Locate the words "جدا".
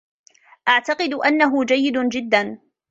1.97-2.59